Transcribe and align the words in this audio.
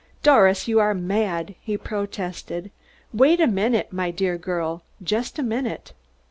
"Doris, 0.23 0.67
you 0.67 0.79
are 0.79 0.95
mad!" 0.95 1.53
he 1.59 1.77
protested. 1.77 2.71
"Wait 3.13 3.39
a 3.39 3.45
minute, 3.45 3.93
my 3.93 4.09
dear 4.09 4.35
girl 4.35 4.81
just 5.03 5.37
a 5.37 5.43
minute." 5.43 5.93